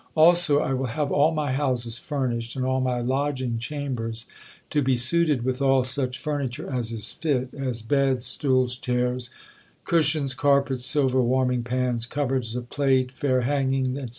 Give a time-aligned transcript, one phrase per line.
[0.15, 4.25] "Also, I will have all my houses furnished, and all my lodging chambers
[4.71, 9.29] to be suited with all such furniture as is fit, as beds, stools, chairs,
[9.83, 14.09] cushions, carpets, silver warming pans, cupboards of plate, fair hangings, etc.